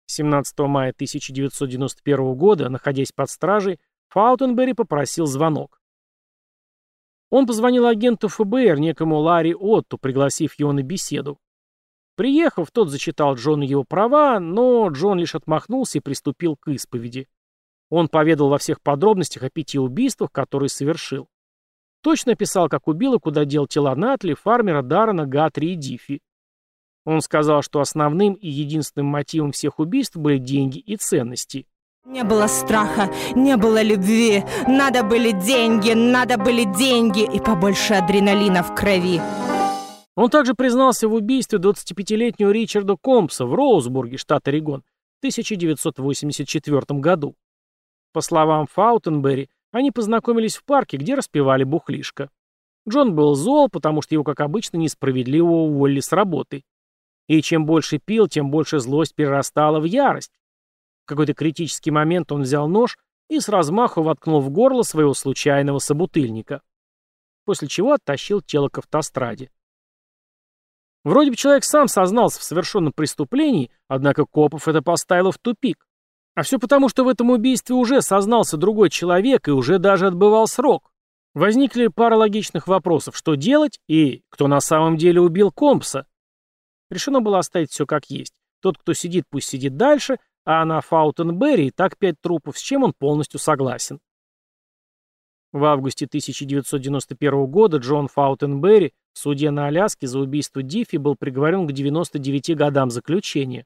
17 0.05 0.59
мая 0.59 0.91
1991 0.91 2.35
года, 2.35 2.69
находясь 2.69 3.11
под 3.11 3.29
стражей, 3.29 3.79
Фаутенберри 4.09 4.73
попросил 4.73 5.25
звонок. 5.25 5.81
Он 7.31 7.47
позвонил 7.47 7.87
агенту 7.87 8.27
ФБР, 8.27 8.77
некоему 8.77 9.19
Ларри 9.19 9.55
Отту, 9.57 9.97
пригласив 9.97 10.53
его 10.59 10.73
на 10.73 10.83
беседу. 10.83 11.39
Приехав, 12.15 12.69
тот 12.71 12.89
зачитал 12.89 13.35
Джону 13.35 13.63
его 13.63 13.85
права, 13.85 14.39
но 14.39 14.89
Джон 14.89 15.17
лишь 15.17 15.33
отмахнулся 15.33 15.97
и 15.97 16.01
приступил 16.01 16.57
к 16.57 16.67
исповеди. 16.67 17.27
Он 17.91 18.07
поведал 18.07 18.47
во 18.47 18.57
всех 18.57 18.81
подробностях 18.81 19.43
о 19.43 19.49
пяти 19.49 19.77
убийствах, 19.77 20.31
которые 20.31 20.69
совершил. 20.69 21.27
Точно 22.01 22.31
описал, 22.31 22.69
как 22.69 22.87
убил 22.87 23.15
и 23.15 23.19
куда 23.19 23.43
дел 23.43 23.67
тела 23.67 23.93
Натли, 23.95 24.33
фармера, 24.33 24.81
Даррена, 24.81 25.27
Гатри 25.27 25.73
и 25.73 25.75
Диффи. 25.75 26.21
Он 27.05 27.21
сказал, 27.21 27.61
что 27.61 27.81
основным 27.81 28.33
и 28.35 28.47
единственным 28.47 29.07
мотивом 29.07 29.51
всех 29.51 29.77
убийств 29.79 30.15
были 30.15 30.37
деньги 30.37 30.79
и 30.79 30.95
ценности. 30.95 31.67
Не 32.05 32.23
было 32.23 32.47
страха, 32.47 33.11
не 33.35 33.57
было 33.57 33.81
любви. 33.81 34.45
Надо 34.67 35.03
были 35.03 35.31
деньги, 35.31 35.91
надо 35.91 36.37
были 36.37 36.63
деньги 36.63 37.23
и 37.23 37.41
побольше 37.41 37.95
адреналина 37.95 38.63
в 38.63 38.73
крови. 38.73 39.21
Он 40.15 40.29
также 40.29 40.53
признался 40.53 41.09
в 41.09 41.13
убийстве 41.13 41.59
25-летнего 41.59 42.51
Ричарда 42.51 42.95
Компса 42.95 43.45
в 43.45 43.53
Роузбурге, 43.53 44.17
штат 44.17 44.47
Орегон, 44.47 44.83
в 45.15 45.19
1984 45.19 46.99
году. 46.99 47.35
По 48.13 48.21
словам 48.21 48.67
Фаутенберри, 48.67 49.49
они 49.71 49.91
познакомились 49.91 50.57
в 50.57 50.65
парке, 50.65 50.97
где 50.97 51.15
распевали 51.15 51.63
бухлишко. 51.63 52.29
Джон 52.87 53.15
был 53.15 53.35
зол, 53.35 53.69
потому 53.69 54.01
что 54.01 54.15
его, 54.15 54.23
как 54.23 54.41
обычно, 54.41 54.77
несправедливо 54.77 55.47
уволили 55.47 55.99
с 55.99 56.11
работы. 56.11 56.63
И 57.27 57.41
чем 57.41 57.65
больше 57.65 57.99
пил, 57.99 58.27
тем 58.27 58.49
больше 58.51 58.79
злость 58.79 59.15
перерастала 59.15 59.79
в 59.79 59.85
ярость. 59.85 60.33
В 61.05 61.07
какой-то 61.07 61.33
критический 61.33 61.91
момент 61.91 62.31
он 62.31 62.41
взял 62.41 62.67
нож 62.67 62.97
и 63.29 63.39
с 63.39 63.47
размаху 63.47 64.01
воткнул 64.01 64.41
в 64.41 64.49
горло 64.49 64.81
своего 64.81 65.13
случайного 65.13 65.79
собутыльника. 65.79 66.61
После 67.45 67.67
чего 67.67 67.93
оттащил 67.93 68.41
тело 68.41 68.67
к 68.67 68.79
автостраде. 68.79 69.51
Вроде 71.03 71.31
бы 71.31 71.35
человек 71.35 71.63
сам 71.63 71.87
сознался 71.87 72.39
в 72.39 72.43
совершенном 72.43 72.93
преступлении, 72.93 73.71
однако 73.87 74.25
копов 74.25 74.67
это 74.67 74.81
поставило 74.81 75.31
в 75.31 75.37
тупик. 75.37 75.87
А 76.33 76.43
все 76.43 76.59
потому, 76.59 76.87
что 76.87 77.03
в 77.03 77.09
этом 77.09 77.29
убийстве 77.29 77.75
уже 77.75 78.01
сознался 78.01 78.57
другой 78.57 78.89
человек 78.89 79.47
и 79.47 79.51
уже 79.51 79.79
даже 79.79 80.07
отбывал 80.07 80.47
срок. 80.47 80.91
Возникли 81.33 81.87
пара 81.87 82.15
логичных 82.15 82.67
вопросов, 82.67 83.15
что 83.15 83.35
делать 83.35 83.79
и 83.87 84.23
кто 84.29 84.47
на 84.47 84.59
самом 84.59 84.97
деле 84.97 85.21
убил 85.21 85.51
Компса. 85.51 86.05
Решено 86.89 87.21
было 87.21 87.39
оставить 87.39 87.71
все 87.71 87.85
как 87.85 88.09
есть. 88.09 88.33
Тот, 88.61 88.77
кто 88.77 88.93
сидит, 88.93 89.25
пусть 89.29 89.49
сидит 89.49 89.77
дальше, 89.77 90.17
а 90.45 90.65
на 90.65 90.81
Фаутенберри 90.81 91.63
и 91.63 91.71
так 91.71 91.97
пять 91.97 92.19
трупов, 92.21 92.57
с 92.57 92.61
чем 92.61 92.83
он 92.83 92.93
полностью 92.97 93.39
согласен. 93.39 93.99
В 95.51 95.65
августе 95.65 96.05
1991 96.05 97.45
года 97.45 97.77
Джон 97.77 98.07
Фаутенберри 98.07 98.93
в 99.13 99.19
суде 99.19 99.51
на 99.51 99.67
Аляске 99.67 100.07
за 100.07 100.19
убийство 100.19 100.63
Диффи 100.63 100.95
был 100.97 101.15
приговорен 101.15 101.67
к 101.67 101.73
99 101.73 102.55
годам 102.55 102.89
заключения. 102.89 103.65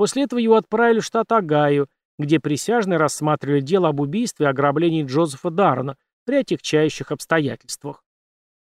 После 0.00 0.22
этого 0.22 0.40
его 0.40 0.56
отправили 0.56 1.00
в 1.00 1.04
штат 1.04 1.30
Огайо, 1.30 1.84
где 2.18 2.40
присяжные 2.40 2.96
рассматривали 2.96 3.60
дело 3.60 3.88
об 3.88 4.00
убийстве 4.00 4.46
и 4.46 4.48
ограблении 4.48 5.04
Джозефа 5.04 5.50
Даррена 5.50 5.98
при 6.24 6.36
отягчающих 6.36 7.12
обстоятельствах. 7.12 8.02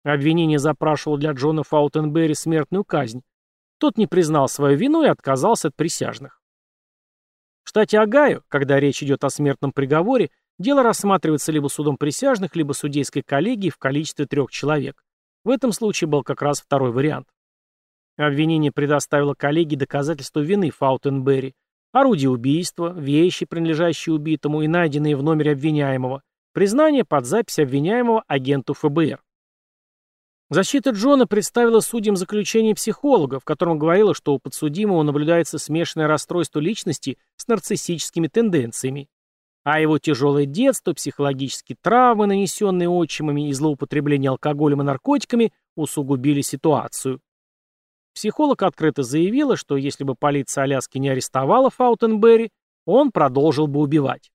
Обвинение 0.02 0.58
запрашивало 0.58 1.18
для 1.18 1.32
Джона 1.32 1.62
Фаутенберри 1.62 2.34
смертную 2.34 2.84
казнь. 2.84 3.22
Тот 3.78 3.96
не 3.96 4.06
признал 4.06 4.50
свою 4.50 4.76
вину 4.76 5.02
и 5.02 5.08
отказался 5.08 5.68
от 5.68 5.76
присяжных. 5.76 6.42
В 7.62 7.70
штате 7.70 8.00
Огайо, 8.00 8.42
когда 8.48 8.78
речь 8.78 9.02
идет 9.02 9.24
о 9.24 9.30
смертном 9.30 9.72
приговоре, 9.72 10.30
дело 10.58 10.82
рассматривается 10.82 11.52
либо 11.52 11.68
судом 11.68 11.96
присяжных, 11.96 12.54
либо 12.54 12.74
судейской 12.74 13.22
коллегией 13.22 13.70
в 13.70 13.78
количестве 13.78 14.26
трех 14.26 14.50
человек. 14.50 15.02
В 15.42 15.48
этом 15.48 15.72
случае 15.72 16.06
был 16.06 16.22
как 16.22 16.42
раз 16.42 16.60
второй 16.60 16.92
вариант. 16.92 17.28
Обвинение 18.16 18.70
предоставило 18.70 19.34
коллегии 19.34 19.74
доказательства 19.74 20.40
вины 20.40 20.70
Фаутенберри, 20.70 21.54
орудие 21.92 22.30
убийства, 22.30 22.92
вещи, 22.96 23.44
принадлежащие 23.44 24.14
убитому 24.14 24.62
и 24.62 24.68
найденные 24.68 25.16
в 25.16 25.22
номере 25.22 25.52
обвиняемого, 25.52 26.22
признание 26.52 27.04
под 27.04 27.26
запись 27.26 27.58
обвиняемого 27.58 28.22
агенту 28.28 28.74
ФБР. 28.74 29.20
Защита 30.50 30.90
Джона 30.90 31.26
представила 31.26 31.80
судьям 31.80 32.16
заключение 32.16 32.74
психолога, 32.76 33.40
в 33.40 33.44
котором 33.44 33.78
говорила, 33.78 34.14
что 34.14 34.34
у 34.34 34.38
подсудимого 34.38 35.02
наблюдается 35.02 35.58
смешанное 35.58 36.06
расстройство 36.06 36.60
личности 36.60 37.18
с 37.36 37.48
нарциссическими 37.48 38.28
тенденциями, 38.28 39.08
а 39.64 39.80
его 39.80 39.98
тяжелое 39.98 40.44
детство, 40.44 40.92
психологические 40.92 41.76
травмы, 41.82 42.26
нанесенные 42.26 42.88
отчимами 42.88 43.48
и 43.48 43.52
злоупотребление 43.52 44.28
алкоголем 44.28 44.82
и 44.82 44.84
наркотиками, 44.84 45.52
усугубили 45.74 46.42
ситуацию. 46.42 47.20
Психолог 48.14 48.62
открыто 48.62 49.02
заявила, 49.02 49.56
что 49.56 49.76
если 49.76 50.04
бы 50.04 50.14
полиция 50.14 50.64
Аляски 50.64 50.98
не 50.98 51.08
арестовала 51.08 51.68
Фаутенберри, 51.70 52.50
он 52.86 53.10
продолжил 53.10 53.66
бы 53.66 53.80
убивать. 53.80 54.30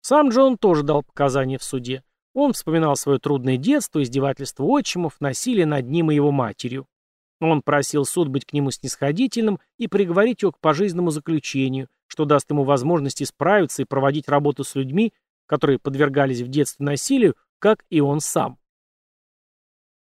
Сам 0.00 0.28
Джон 0.30 0.56
тоже 0.56 0.84
дал 0.84 1.02
показания 1.02 1.58
в 1.58 1.64
суде. 1.64 2.02
Он 2.34 2.52
вспоминал 2.52 2.96
свое 2.96 3.18
трудное 3.18 3.56
детство, 3.56 4.02
издевательство 4.02 4.64
отчимов, 4.64 5.20
насилие 5.20 5.66
над 5.66 5.86
ним 5.88 6.10
и 6.10 6.14
его 6.14 6.30
матерью. 6.30 6.86
Он 7.40 7.62
просил 7.62 8.04
суд 8.04 8.28
быть 8.28 8.44
к 8.44 8.52
нему 8.52 8.70
снисходительным 8.70 9.58
и 9.76 9.88
приговорить 9.88 10.42
его 10.42 10.52
к 10.52 10.60
пожизненному 10.60 11.10
заключению, 11.10 11.88
что 12.06 12.24
даст 12.24 12.50
ему 12.50 12.64
возможность 12.64 13.22
исправиться 13.22 13.82
и 13.82 13.86
проводить 13.86 14.28
работу 14.28 14.64
с 14.64 14.74
людьми, 14.74 15.12
которые 15.46 15.78
подвергались 15.78 16.40
в 16.40 16.48
детстве 16.48 16.84
насилию, 16.84 17.36
как 17.58 17.84
и 17.90 18.00
он 18.00 18.20
сам. 18.20 18.57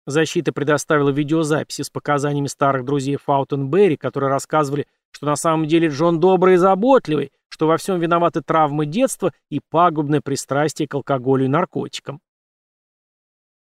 Защита 0.07 0.53
предоставила 0.53 1.09
видеозаписи 1.09 1.81
с 1.81 1.89
показаниями 1.89 2.47
старых 2.47 2.85
друзей 2.85 3.17
Фаутенберри, 3.17 3.97
которые 3.97 4.29
рассказывали, 4.29 4.87
что 5.11 5.25
на 5.25 5.35
самом 5.35 5.67
деле 5.67 5.89
Джон 5.89 6.21
добрый 6.21 6.53
и 6.53 6.57
заботливый, 6.57 7.33
что 7.49 7.67
во 7.67 7.75
всем 7.75 7.99
виноваты 7.99 8.41
травмы 8.41 8.85
детства 8.85 9.33
и 9.49 9.59
пагубное 9.69 10.21
пристрастие 10.21 10.87
к 10.87 10.93
алкоголю 10.93 11.43
и 11.43 11.49
наркотикам. 11.49 12.21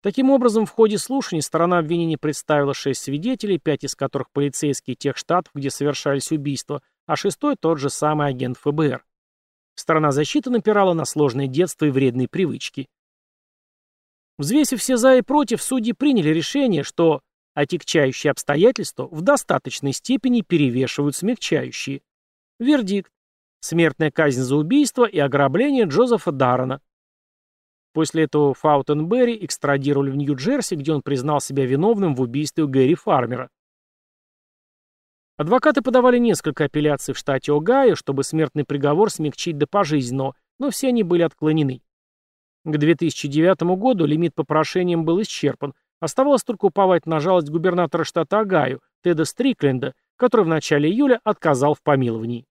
Таким 0.04 0.30
образом, 0.30 0.68
в 0.68 0.72
ходе 0.72 1.00
слушаний 1.00 1.42
сторона 1.42 1.80
обвинения 1.80 2.20
представила 2.20 2.76
шесть 2.76 3.02
свидетелей, 3.02 3.58
пять 3.58 3.84
из 3.84 3.96
которых 3.96 4.30
полицейские 4.30 4.96
тех 4.96 5.18
штатов, 5.18 5.52
где 5.56 5.72
совершались 5.72 6.32
убийства, 6.32 6.84
а 7.08 7.16
шестой 7.16 7.56
тот 7.60 7.80
же 7.80 7.90
самый 7.90 8.28
агент 8.28 8.58
ФБР. 8.60 9.04
Сторона 9.74 10.12
защиты 10.12 10.52
напирала 10.52 10.94
на 10.94 11.06
сложное 11.06 11.48
детство 11.48 11.86
и 11.86 11.90
вредные 11.90 12.28
привычки. 12.28 12.88
Взвесив 14.38 14.80
все 14.80 14.98
за 14.98 15.18
и 15.18 15.22
против, 15.22 15.62
судьи 15.62 15.94
приняли 15.94 16.30
решение, 16.30 16.84
что 16.84 17.22
отягчающие 17.54 18.30
обстоятельства 18.30 19.08
в 19.08 19.22
достаточной 19.22 19.94
степени 19.94 20.42
перевешивают 20.42 21.16
смягчающие. 21.16 22.02
Вердикт. 22.60 23.12
Смертная 23.60 24.12
казнь 24.12 24.42
за 24.42 24.56
убийство 24.56 25.06
и 25.06 25.18
ограбление 25.18 25.86
Джозефа 25.86 26.32
Даррена. 26.32 26.82
После 27.94 28.26
этого 28.26 28.54
Фаутенберри 28.54 29.44
экстрадировали 29.44 30.12
в 30.12 30.16
Нью-Джерси, 30.16 30.76
где 30.76 30.94
он 30.94 31.02
признал 31.02 31.42
себя 31.42 31.66
виновным 31.66 32.14
в 32.14 32.22
убийстве 32.22 32.68
Гэри 32.68 32.94
Фармера. 32.94 33.50
Адвокаты 35.38 35.82
подавали 35.82 36.20
несколько 36.20 36.66
апелляций 36.66 37.16
в 37.16 37.18
штате 37.18 37.52
Огайо, 37.54 37.96
чтобы 37.96 38.24
смертный 38.24 38.66
приговор 38.66 39.10
смягчить 39.10 39.58
до 39.58 39.66
пожизненного, 39.66 40.36
но 40.60 40.70
все 40.70 40.90
они 40.90 41.02
были 41.02 41.24
отклонены. 41.24 41.82
К 42.68 42.78
2009 42.78 43.78
году 43.78 44.06
лимит 44.06 44.36
по 44.36 44.44
прошениям 44.44 45.06
был 45.06 45.22
исчерпан, 45.22 45.74
оставалось 46.02 46.44
только 46.44 46.66
уповать 46.66 47.06
на 47.06 47.22
жалость 47.22 47.50
губернатора 47.50 48.04
штата 48.04 48.42
Огайо, 48.42 48.80
Теда 49.06 49.24
Стрикленда, 49.24 49.94
который 50.18 50.44
в 50.44 50.50
начале 50.50 50.90
июля 50.92 51.22
отказал 51.24 51.76
в 51.76 51.82
помиловании. 51.82 52.46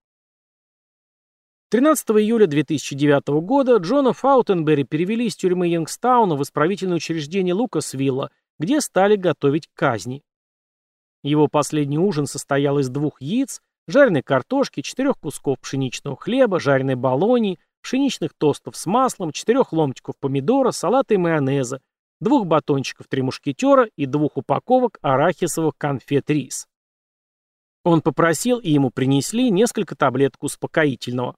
13 1.68 2.08
июля 2.12 2.46
2009 2.46 3.28
года 3.42 3.76
Джона 3.76 4.14
Фаутенберри 4.14 4.84
перевели 4.84 5.26
из 5.26 5.36
тюрьмы 5.36 5.68
Янгстауна 5.68 6.34
в 6.34 6.42
исправительное 6.42 6.96
учреждение 6.96 7.52
Лукасвилла, 7.52 8.30
где 8.58 8.80
стали 8.80 9.16
готовить 9.16 9.68
казни. 9.74 10.22
Его 11.22 11.46
последний 11.46 11.98
ужин 11.98 12.24
состоял 12.24 12.78
из 12.78 12.88
двух 12.88 13.20
яиц, 13.20 13.60
жареной 13.86 14.22
картошки, 14.22 14.80
четырех 14.80 15.18
кусков 15.18 15.60
пшеничного 15.60 16.16
хлеба, 16.16 16.58
жареной 16.58 16.94
болонии, 16.94 17.58
пшеничных 17.86 18.32
тостов 18.34 18.76
с 18.76 18.84
маслом, 18.86 19.30
четырех 19.30 19.72
ломтиков 19.72 20.16
помидора, 20.18 20.72
салата 20.72 21.14
и 21.14 21.18
майонеза, 21.18 21.80
двух 22.18 22.44
батончиков 22.44 23.06
три 23.06 23.22
мушкетера 23.22 23.88
и 23.96 24.06
двух 24.06 24.36
упаковок 24.36 24.98
арахисовых 25.02 25.74
конфет 25.78 26.28
рис. 26.28 26.66
Он 27.84 28.02
попросил, 28.02 28.58
и 28.58 28.72
ему 28.72 28.90
принесли 28.90 29.50
несколько 29.50 29.94
таблеток 29.94 30.42
успокоительного. 30.42 31.36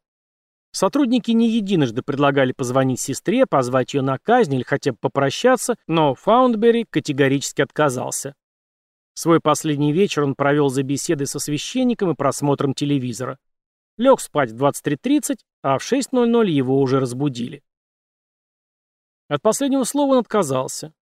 Сотрудники 0.73 1.33
не 1.33 1.51
единожды 1.51 2.01
предлагали 2.01 2.53
позвонить 2.53 3.01
сестре, 3.01 3.45
позвать 3.45 3.93
ее 3.93 4.01
на 4.01 4.17
казнь 4.17 4.55
или 4.55 4.63
хотя 4.63 4.93
бы 4.93 4.99
попрощаться, 4.99 5.77
но 5.87 6.15
Фаундбери 6.15 6.87
категорически 6.89 7.61
отказался. 7.61 8.35
Свой 9.13 9.41
последний 9.41 9.93
вечер 9.93 10.25
он 10.25 10.35
провел 10.35 10.71
за 10.71 10.83
беседой 10.83 11.27
со 11.27 11.41
священником 11.41 12.13
и 12.13 12.15
просмотром 12.15 12.73
телевизора. 12.73 13.39
Лег 13.99 14.21
спать 14.21 14.53
в 14.53 14.65
23.30, 14.65 15.39
а 15.63 15.79
в 15.79 15.83
6.00 15.83 16.47
его 16.49 16.81
уже 16.81 17.01
разбудили. 17.01 17.63
От 19.29 19.43
последнего 19.43 19.85
слова 19.85 20.13
он 20.13 20.19
отказался. 20.19 20.95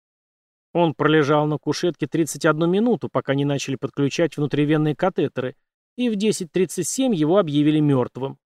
Он 0.72 0.94
пролежал 0.94 1.46
на 1.46 1.58
кушетке 1.58 2.06
31 2.06 2.70
минуту, 2.70 3.08
пока 3.08 3.34
не 3.34 3.44
начали 3.44 3.76
подключать 3.76 4.36
внутривенные 4.36 4.96
катетеры, 4.96 5.56
и 5.96 6.10
в 6.10 6.14
10.37 6.14 7.14
его 7.14 7.38
объявили 7.38 7.80
мертвым. 7.80 8.38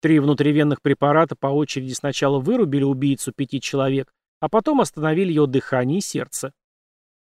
Три 0.00 0.18
внутривенных 0.18 0.80
препарата 0.80 1.36
по 1.36 1.48
очереди 1.48 1.92
сначала 1.92 2.38
вырубили 2.38 2.84
убийцу 2.84 3.32
пяти 3.32 3.60
человек, 3.60 4.10
а 4.40 4.48
потом 4.48 4.80
остановили 4.80 5.32
его 5.32 5.46
дыхание 5.46 5.98
и 5.98 6.02
сердце. 6.02 6.52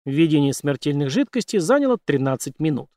Введение 0.05 0.53
смертельных 0.53 1.11
жидкостей 1.11 1.59
заняло 1.59 1.99
13 2.05 2.61
минут. 2.61 2.91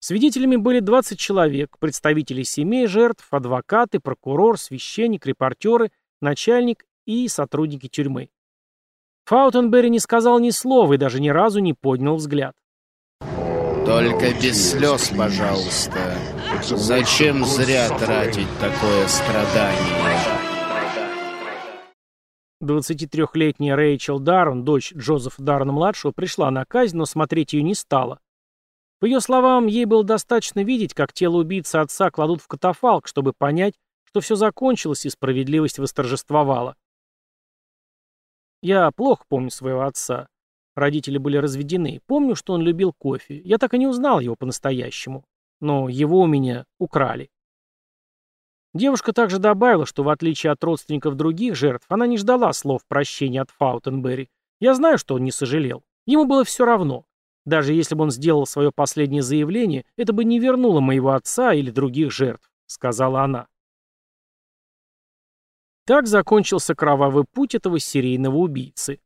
Свидетелями 0.00 0.56
были 0.56 0.80
20 0.80 1.18
человек, 1.18 1.76
представители 1.78 2.42
семей 2.42 2.86
жертв, 2.86 3.26
адвокаты, 3.30 3.98
прокурор, 3.98 4.58
священник, 4.58 5.26
репортеры, 5.26 5.90
начальник 6.20 6.84
и 7.06 7.28
сотрудники 7.28 7.88
тюрьмы. 7.88 8.30
Фаутенберри 9.24 9.90
не 9.90 9.98
сказал 9.98 10.38
ни 10.38 10.50
слова 10.50 10.92
и 10.92 10.98
даже 10.98 11.20
ни 11.20 11.30
разу 11.30 11.58
не 11.60 11.72
поднял 11.74 12.16
взгляд. 12.16 12.54
Только 13.84 14.32
без 14.42 14.72
слез, 14.72 15.12
пожалуйста. 15.16 16.16
Зачем 16.62 17.44
зря 17.44 17.88
тратить 17.98 18.48
такое 18.60 19.06
страдание? 19.06 20.36
23-летняя 22.62 23.76
Рэйчел 23.76 24.18
Даррен, 24.18 24.64
дочь 24.64 24.92
Джозефа 24.94 25.42
Даррена-младшего, 25.42 26.10
пришла 26.10 26.50
на 26.50 26.64
казнь, 26.64 26.96
но 26.96 27.04
смотреть 27.04 27.52
ее 27.52 27.62
не 27.62 27.74
стала. 27.74 28.18
По 28.98 29.04
ее 29.04 29.20
словам, 29.20 29.66
ей 29.66 29.84
было 29.84 30.04
достаточно 30.04 30.64
видеть, 30.64 30.94
как 30.94 31.12
тело 31.12 31.36
убийцы 31.36 31.76
отца 31.76 32.10
кладут 32.10 32.40
в 32.40 32.48
катафалк, 32.48 33.06
чтобы 33.06 33.32
понять, 33.32 33.74
что 34.04 34.20
все 34.20 34.36
закончилось 34.36 35.04
и 35.04 35.10
справедливость 35.10 35.78
восторжествовала. 35.78 36.76
Я 38.62 38.90
плохо 38.90 39.24
помню 39.28 39.50
своего 39.50 39.82
отца. 39.82 40.28
Родители 40.74 41.18
были 41.18 41.36
разведены. 41.36 42.00
Помню, 42.06 42.34
что 42.34 42.54
он 42.54 42.62
любил 42.62 42.92
кофе. 42.92 43.40
Я 43.40 43.58
так 43.58 43.74
и 43.74 43.78
не 43.78 43.86
узнал 43.86 44.20
его 44.20 44.36
по-настоящему. 44.36 45.24
Но 45.60 45.88
его 45.88 46.20
у 46.20 46.26
меня 46.26 46.66
украли. 46.78 47.30
Девушка 48.74 49.14
также 49.14 49.38
добавила, 49.38 49.86
что 49.86 50.02
в 50.02 50.08
отличие 50.10 50.52
от 50.52 50.62
родственников 50.62 51.16
других 51.16 51.54
жертв, 51.54 51.86
она 51.88 52.06
не 52.06 52.18
ждала 52.18 52.52
слов 52.52 52.82
прощения 52.86 53.40
от 53.40 53.50
Фаутенберри. 53.50 54.28
Я 54.60 54.74
знаю, 54.74 54.98
что 54.98 55.14
он 55.14 55.24
не 55.24 55.30
сожалел. 55.30 55.82
Ему 56.04 56.26
было 56.26 56.44
все 56.44 56.66
равно. 56.66 57.06
Даже 57.46 57.72
если 57.72 57.94
бы 57.94 58.02
он 58.02 58.10
сделал 58.10 58.44
свое 58.44 58.72
последнее 58.74 59.22
заявление, 59.22 59.84
это 59.96 60.12
бы 60.12 60.24
не 60.24 60.40
вернуло 60.40 60.80
моего 60.80 61.12
отца 61.12 61.54
или 61.54 61.70
других 61.70 62.10
жертв, 62.10 62.50
сказала 62.66 63.22
она. 63.22 63.46
Так 65.86 66.08
закончился 66.08 66.74
кровавый 66.74 67.24
путь 67.24 67.54
этого 67.54 67.78
серийного 67.78 68.36
убийцы. 68.36 68.98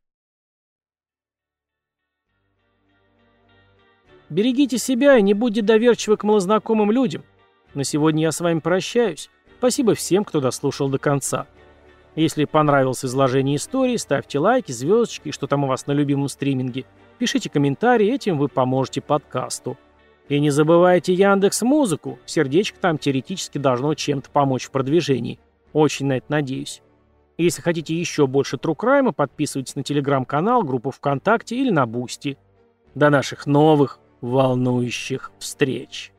Берегите 4.29 4.79
себя 4.79 5.17
и 5.17 5.21
не 5.21 5.35
будьте 5.35 5.61
доверчивы 5.61 6.17
к 6.17 6.23
малознакомым 6.23 6.89
людям. 6.89 7.23
На 7.75 7.83
сегодня 7.83 8.23
я 8.23 8.31
с 8.31 8.39
вами 8.39 8.59
прощаюсь. 8.59 9.29
Спасибо 9.59 9.93
всем, 9.93 10.25
кто 10.25 10.41
дослушал 10.41 10.89
до 10.89 10.97
конца. 10.97 11.45
Если 12.15 12.45
понравилось 12.45 13.05
изложение 13.05 13.57
истории, 13.57 13.97
ставьте 13.97 14.39
лайки, 14.39 14.71
звездочки 14.71 15.29
что 15.31 15.45
там 15.45 15.63
у 15.63 15.67
вас 15.67 15.85
на 15.85 15.91
любимом 15.91 16.27
стриминге. 16.27 16.85
Пишите 17.21 17.51
комментарии, 17.51 18.11
этим 18.11 18.39
вы 18.39 18.47
поможете 18.47 18.99
подкасту. 18.99 19.77
И 20.27 20.39
не 20.39 20.49
забывайте 20.49 21.13
Яндекс 21.13 21.61
Музыку. 21.61 22.17
Сердечко 22.25 22.79
там 22.79 22.97
теоретически 22.97 23.59
должно 23.59 23.93
чем-то 23.93 24.31
помочь 24.31 24.65
в 24.65 24.71
продвижении. 24.71 25.39
Очень 25.71 26.07
на 26.07 26.13
это 26.13 26.25
надеюсь. 26.29 26.81
Если 27.37 27.61
хотите 27.61 27.93
еще 27.93 28.25
больше 28.25 28.57
true 28.57 28.77
crime 28.77 29.01
а, 29.01 29.11
подписывайтесь 29.11 29.75
на 29.75 29.83
телеграм-канал, 29.83 30.63
группу 30.63 30.89
ВКонтакте 30.89 31.55
или 31.55 31.69
на 31.69 31.85
Бусти. 31.85 32.39
До 32.95 33.11
наших 33.11 33.45
новых 33.45 33.99
волнующих 34.21 35.31
встреч! 35.37 36.13